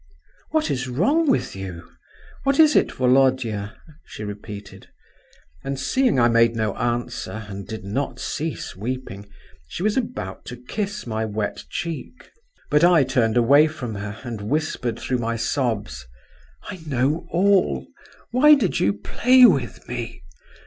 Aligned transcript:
"What 0.49 0.71
is 0.71 0.87
wrong 0.87 1.29
with 1.29 1.55
you? 1.55 1.87
What 2.43 2.59
is 2.59 2.75
it, 2.75 2.91
Volodya?" 2.91 3.79
she 4.03 4.23
repeated; 4.23 4.87
and 5.63 5.79
seeing 5.79 6.19
I 6.19 6.27
made 6.27 6.55
no 6.55 6.75
answer, 6.75 7.45
and 7.47 7.67
did 7.67 7.83
not 7.85 8.17
cease 8.19 8.75
weeping, 8.75 9.29
she 9.67 9.83
was 9.83 9.97
about 9.97 10.43
to 10.45 10.57
kiss 10.57 11.05
my 11.05 11.23
wet 11.23 11.65
cheek. 11.69 12.31
But 12.71 12.83
I 12.83 13.03
turned 13.03 13.37
away 13.37 13.67
from 13.67 13.93
her, 13.93 14.17
and 14.23 14.41
whispered 14.49 14.97
through 14.97 15.19
my 15.19 15.35
sobs, 15.35 16.07
"I 16.63 16.79
know 16.87 17.27
all. 17.29 17.85
Why 18.31 18.55
did 18.55 18.79
you 18.79 18.93
play 18.93 19.45
with 19.45 19.87
me? 19.87 20.23